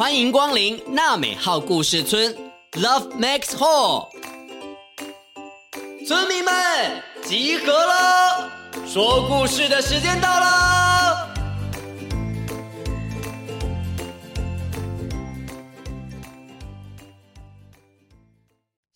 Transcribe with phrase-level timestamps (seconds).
[0.00, 2.34] 欢迎光临娜美号故事村
[2.72, 4.08] ，Love Max Hall。
[6.06, 8.50] 村民们集合了，
[8.88, 11.36] 说故事的时间到了。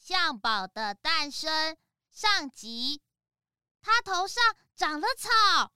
[0.00, 1.76] 象宝的诞生
[2.10, 3.02] 上集，
[3.82, 4.42] 他头上
[4.74, 5.73] 长了草。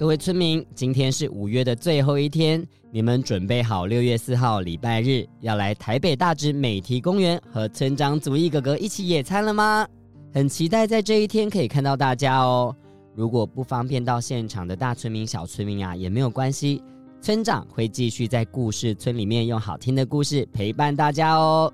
[0.00, 9.86] 各位村民，今天是五月的最后一天，你们准备好六月四号礼拜日要来台北大直美堤公园和村长祖义哥哥一起野餐了吗？
[10.32, 12.74] 很期待在这一天可以看到大家哦。
[13.14, 16.82] 如果不方便到现场的大村民、小村民啊，也没有关系，
[17.20, 21.70] 村长会继续在故事村里面用好听的故事陪伴大家哦。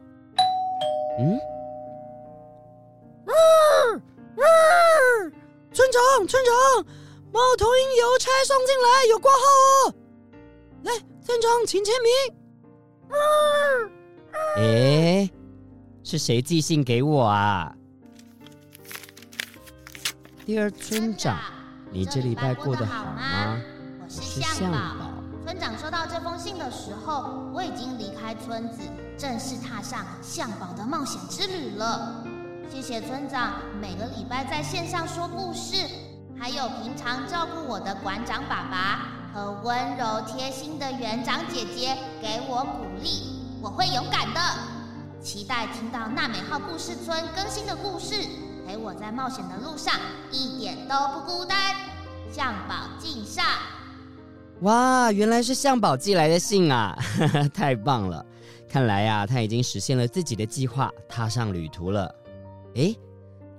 [1.20, 1.38] 嗯，
[3.26, 3.32] 啊
[3.94, 4.42] 啊，
[5.72, 7.05] 村长，村长。
[7.32, 9.94] 猫头鹰邮差送进来，有挂号哦。
[10.84, 10.92] 来，
[11.24, 12.10] 村长，请签名。
[14.56, 15.30] 哎，
[16.02, 17.74] 是谁寄信给我啊
[20.46, 21.38] ？Dear 村长，
[21.90, 23.60] 你这礼拜过得好吗？
[24.02, 25.12] 我是向宝。
[25.44, 28.80] 村长收到这封信的时候，我已经离开村子，
[29.18, 32.24] 正式踏上向宝的冒险之旅了。
[32.70, 35.86] 谢谢村长，每个礼拜在线上说故事。
[36.38, 44.40] 还有平常照顾我的馆长爸爸和温柔贴心的园长姐姐给我鼓励，我会勇敢的。
[45.22, 48.14] 期待听到娜美号故事村更新的故事，
[48.66, 49.94] 陪我在冒险的路上
[50.30, 51.74] 一点都不孤单。
[52.30, 53.44] 向宝敬上。
[54.60, 56.96] 哇，原来是向宝寄来的信啊，
[57.54, 58.24] 太棒了！
[58.68, 62.14] 看来呀、啊，他已经实现了自己的计划，踏上旅途了。
[62.74, 62.94] 诶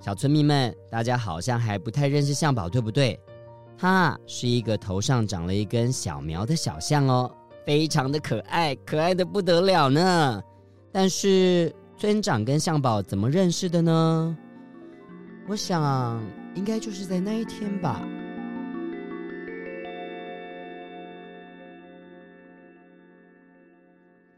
[0.08, 3.20] 小村民们，大家好像还不太认识象宝，对不对？
[3.78, 7.30] 它是一个头上长了一根小苗的小象哦，
[7.66, 10.42] 非常的可爱，可爱的不得了呢。
[10.94, 14.38] 但是村长跟象宝怎么认识的呢？
[15.46, 16.24] 我想
[16.56, 18.02] 应该就是在那一天吧。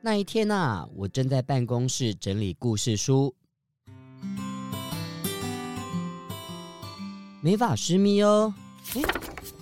[0.02, 3.32] 那一天啊，我正在办公室整理故事书。
[7.42, 8.54] 美发师咪哦，
[8.96, 9.02] 诶，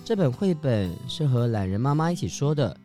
[0.04, 2.76] 这本绘本是和懒人妈妈一起说的。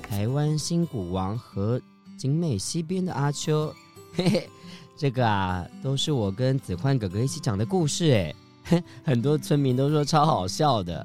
[0.00, 1.80] 台湾新古王和
[2.16, 3.74] 景美溪边的阿秋，
[4.14, 4.48] 嘿嘿，
[4.96, 8.36] 这个啊都是我跟子焕哥哥一起讲的故事诶，
[9.04, 11.04] 很多村民都说超好笑的。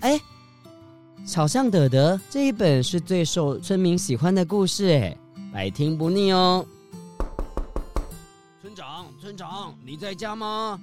[0.00, 0.20] 哎，
[1.24, 5.16] 小象德德这一本是最受村民喜欢的故事诶，
[5.52, 6.66] 百听不腻哦。
[8.60, 10.80] 村长，村长，你在家吗？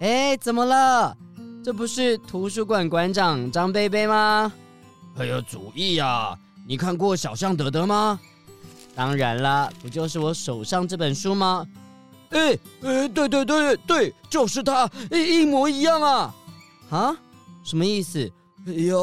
[0.00, 1.14] 哎，怎么了？
[1.62, 4.50] 这不是图书馆馆长张贝贝吗？
[5.18, 6.34] 哎呀，主意呀，
[6.66, 8.18] 你看过小象德德吗？
[8.94, 11.66] 当然了，不就是我手上这本书吗？
[12.30, 16.34] 哎哎，对对对对，就是他，一模一样啊！
[16.88, 17.16] 啊？
[17.62, 18.20] 什么意思？
[18.66, 18.96] 哎呀，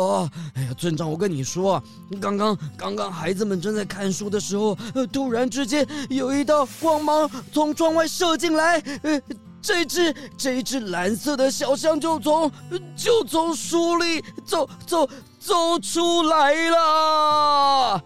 [0.56, 1.80] 哎呀，村长，我跟你说，
[2.20, 4.76] 刚刚刚刚孩子们正在看书的时候，
[5.14, 9.22] 突然之间有一道光芒从窗外射进来，呃。
[9.62, 12.52] 这只这一只蓝色的小象就从
[12.96, 15.08] 就从书里走走
[15.40, 18.04] 走出来了。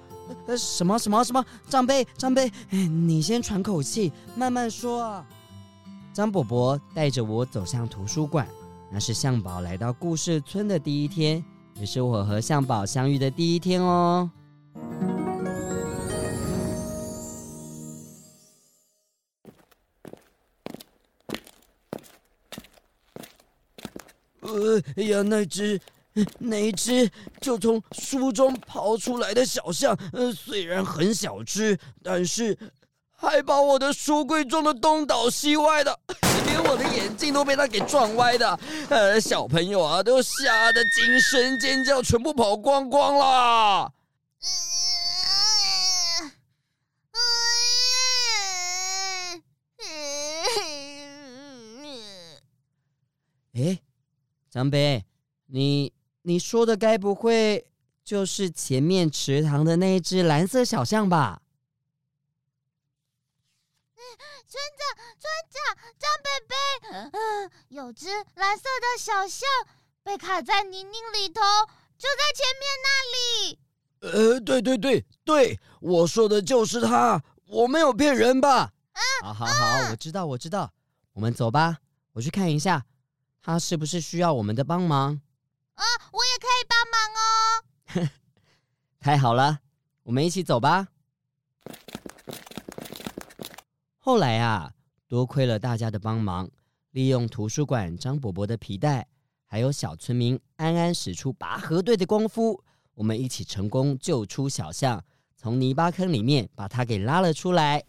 [0.58, 1.46] 什么什么什么？
[1.68, 5.26] 张贝张贝，你先喘口气，慢慢说啊。
[6.14, 8.48] 张伯伯带着我走向图书馆，
[8.90, 11.44] 那是象宝来到故事村的第一天，
[11.76, 14.30] 也是我和象宝相遇的第一天哦。
[24.98, 25.80] 哎呀，那只，
[26.40, 27.10] 那一只
[27.40, 32.58] 就从书中跑出来的小象，呃，虽然很小只，但是
[33.10, 36.00] 还把我的书柜撞得东倒西歪的，
[36.46, 38.60] 连我的眼镜都被它给撞歪的。
[38.90, 43.94] 呃，小朋友啊，都吓得惊声尖叫，全部跑光光了。
[53.54, 53.82] 哎。
[54.52, 55.06] 张北，
[55.46, 55.94] 你
[56.24, 57.72] 你说的该不会
[58.04, 61.42] 就是前面池塘的那一只蓝色小象吧？
[64.46, 66.54] 村长，村长，张北北，
[67.18, 69.48] 嗯，有只蓝色的小象
[70.04, 71.40] 被卡在泥泞里头，
[71.98, 73.60] 就在前面那里。
[74.02, 78.74] 呃，对对对对，我说的就是它，我没有骗人吧？
[78.92, 80.74] 嗯，好好好，我知道我知道，
[81.14, 81.78] 我们走吧，
[82.12, 82.86] 我去看一下。
[83.42, 85.20] 他是不是需要我们的帮忙？
[85.74, 88.10] 啊，我也可以帮忙哦！
[89.00, 89.60] 太好了，
[90.04, 90.88] 我们一起走吧。
[93.98, 94.72] 后来啊，
[95.08, 96.50] 多亏了大家的帮忙，
[96.92, 99.08] 利用图书馆张伯伯的皮带，
[99.46, 105.04] 还有小村民安安使出拔河队的功夫，我们一起成功救出小象，
[105.36, 107.84] 从泥巴坑里面把它给拉了出来。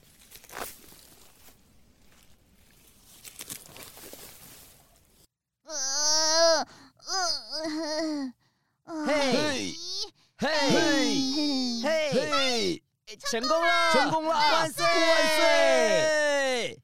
[9.06, 9.74] 嘿，
[10.36, 10.48] 嘿，
[11.82, 12.82] 嘿，嘿，
[13.32, 13.92] 成功了！
[13.94, 14.34] 成功了！
[14.34, 14.84] 万岁！
[14.84, 16.82] 万岁！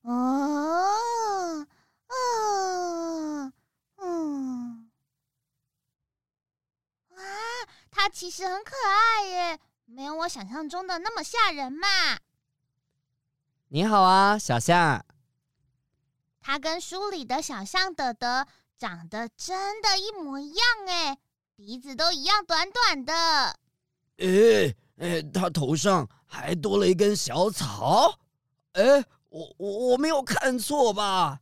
[0.00, 1.66] 哦，
[2.06, 3.52] 嗯，
[3.98, 4.90] 嗯，
[7.10, 7.22] 哇，
[7.90, 11.86] 它其实很可爱耶，没有我想象中的那么吓人嘛。
[13.68, 15.04] 你好啊，小象。
[16.40, 18.46] 它跟书里的小象德德。
[18.78, 21.18] 长得真的一模一样哎，
[21.54, 23.60] 鼻子都一样短短的。
[24.16, 28.18] 诶诶，他头上还多了一根小草。
[28.74, 31.40] 诶，我我我没有看错吧？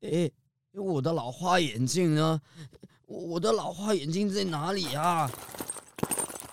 [0.00, 0.32] 诶，
[0.72, 2.40] 我的老花眼镜呢？
[3.06, 5.30] 我的老花眼镜在哪里啊？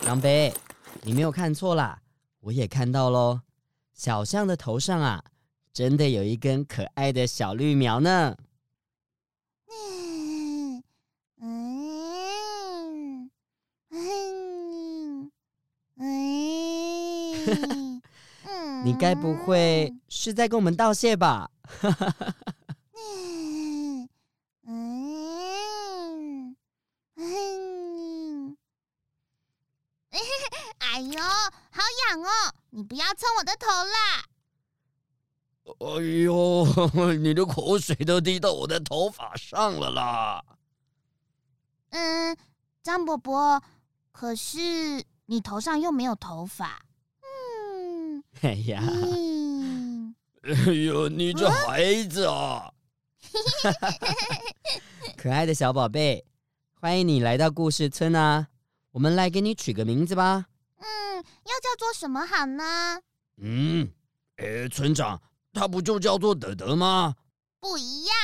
[0.02, 0.54] 张飞，
[1.02, 2.00] 你没有看错啦，
[2.40, 3.42] 我也看到喽。
[3.94, 5.24] 小象的头上啊，
[5.74, 8.36] 真的有一根可爱的小绿苗呢。
[18.84, 21.50] 你该不会是在跟我们道谢吧？
[22.94, 24.08] 嗯
[24.68, 26.56] 嗯
[27.16, 28.58] 嗯，
[30.80, 32.54] 哎呦，好痒哦！
[32.70, 34.24] 你不要蹭我的头啦！
[35.80, 35.88] 哎
[36.24, 40.46] 呦，你的口水都滴到我的头发上了啦！
[41.90, 42.38] 嗯，
[42.84, 43.64] 张伯伯，
[44.12, 46.86] 可是你头上又没有头发。
[48.42, 48.82] 哎呀！
[50.44, 52.72] 哎呦，你这孩子啊！
[55.18, 56.24] 可爱的小宝贝，
[56.80, 58.48] 欢迎你来到故事村啊！
[58.92, 60.46] 我们来给你取个名字吧。
[60.78, 61.24] 嗯，要
[61.60, 63.00] 叫做什么好呢？
[63.38, 63.90] 嗯，
[64.38, 65.22] 哎，村长，
[65.54, 67.16] 他不就叫做德德吗？
[67.60, 68.16] 不一样，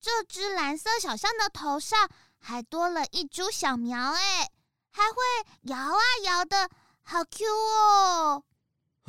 [0.00, 2.08] 这只蓝色小象的头上
[2.38, 4.48] 还多了一株小苗，哎，
[4.90, 5.16] 还会
[5.62, 6.68] 摇啊摇的，
[7.02, 8.44] 好 Q 哦！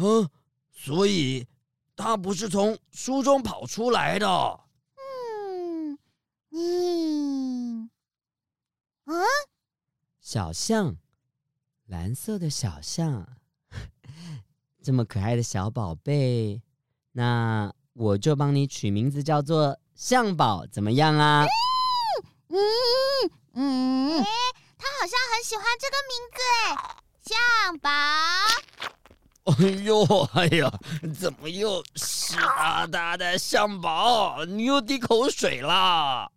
[0.01, 0.29] 嗯，
[0.71, 1.47] 所以
[1.95, 4.27] 他不是从书中跑出来的。
[4.97, 5.99] 嗯
[6.51, 7.89] 嗯
[9.05, 9.23] 嗯，
[10.19, 10.97] 小象，
[11.85, 13.27] 蓝色的小象，
[14.81, 16.61] 这么可爱的小宝贝，
[17.11, 21.45] 那我就帮你取名字叫做象宝，怎么样啊？
[22.47, 24.25] 嗯嗯嗯，哎，
[24.77, 26.75] 他好像很喜欢这个名字哎，
[27.23, 27.89] 象宝。
[29.45, 30.03] 哎呦，
[30.33, 30.71] 哎呀，
[31.19, 34.45] 怎么又湿哒哒的象宝？
[34.45, 36.29] 你又滴口水啦！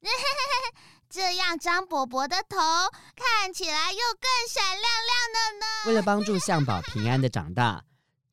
[1.10, 2.58] 这样张伯伯的头
[3.14, 5.66] 看起来又更闪亮亮的呢。
[5.86, 7.82] 为了帮助象宝平安的长大，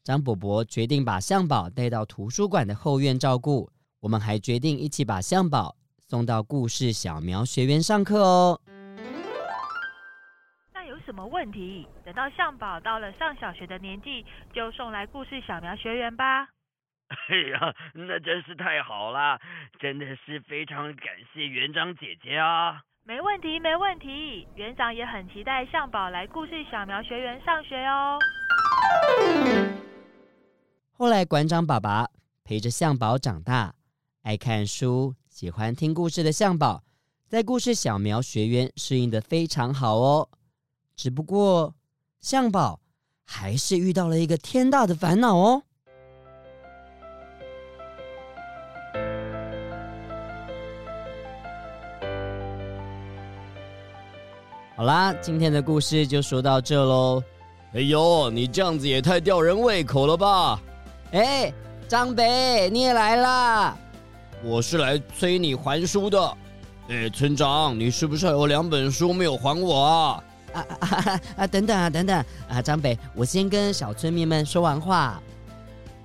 [0.03, 3.69] 张伯伯决定把象宝带到图书馆的后院照顾。
[3.99, 5.75] 我们还决定一起把象宝
[6.09, 8.59] 送到故事小苗学园上课哦。
[11.11, 11.85] 什么问题？
[12.05, 16.47] 等到向宝到了上小学的年纪，就送来故事小苗学园吧。
[17.09, 19.37] 哎呀，那真是太好了，
[19.77, 22.81] 真的是非常感谢园长姐姐啊！
[23.03, 28.17] 没问题，没问题，园长也很期待向宝来故事小苗学园上学哦。
[30.93, 32.07] 后来馆长爸爸
[32.45, 33.73] 陪着向宝长大，
[34.23, 36.81] 爱看书、喜欢听故事的向宝，
[37.27, 40.29] 在故事小苗学园适应的非常好哦。
[40.95, 41.73] 只不过，
[42.19, 42.79] 象宝
[43.25, 45.63] 还是遇到了一个天大的烦恼哦。
[54.75, 57.23] 好啦，今天的故事就说到这喽。
[57.73, 60.59] 哎呦，你这样子也太吊人胃口了吧！
[61.11, 61.53] 哎，
[61.87, 63.77] 张北，你也来啦？
[64.43, 66.37] 我是来催你还书的。
[66.89, 70.23] 哎，村长，你是不是还有两本书没有还我啊？
[70.53, 71.47] 啊啊啊！
[71.47, 72.61] 等等啊，等等啊！
[72.61, 75.21] 张北，我先跟小村民们说完话。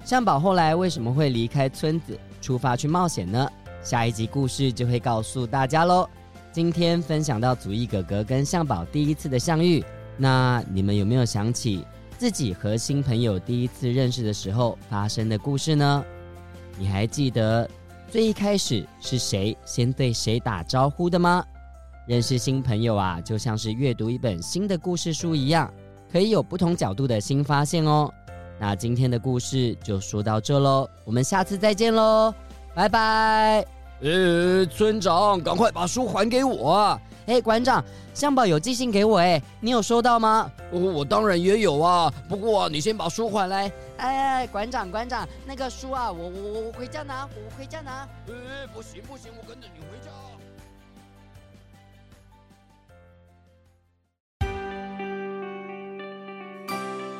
[0.04, 3.48] 向宝后来为什么会离开村子，出发去冒险呢？
[3.82, 6.08] 下一集故事就会告诉大家喽。
[6.52, 9.84] 今天分享到祖义哥哥跟向宝第一次的相遇，
[10.16, 11.84] 那你们有没有想起
[12.16, 16.04] 自己和新朋友第一次认识的时候发生的故事呢？
[16.78, 17.68] 你还记得
[18.10, 21.44] 最一开始是谁先对谁打招呼的吗？
[22.06, 25.68] 认识新朋友啊，就像是阅读一本新的故事书一样，
[26.10, 28.08] 可以有不同角度的新发现哦。
[28.60, 32.32] 那今天的故事就说到这喽，我们下次再见喽，
[32.76, 33.66] 拜拜。
[34.02, 37.00] 呃，村长，赶快把书还给我啊！
[37.26, 37.84] 哎，馆长，
[38.14, 40.48] 向宝有寄信给我，哎，你有收到吗？
[40.70, 43.72] 我我当然也有啊，不过啊，你先把书还来。
[43.96, 48.08] 哎，馆长，馆长，那个书啊，我我我回家拿，我回家拿。
[48.28, 48.32] 哎，
[48.72, 50.10] 不行不行，我跟着你回家。